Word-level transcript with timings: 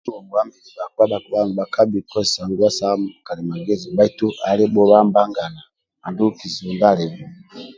Bhakapa 0.95 1.09
bhakibhaga 1.09 1.43
nibhakabhi 1.47 1.99
kozesa 2.09 2.39
nguwa 2.45 2.69
sa 2.77 2.87
kalimagezi 3.27 3.87
bhaitu 3.95 4.25
ali 4.49 4.63
bhulibuwa 4.71 4.99
mbagana 5.07 5.61
andulu 6.05 6.31
kizibu 6.37 6.71
ndia 6.75 6.89
alibe 6.91 7.21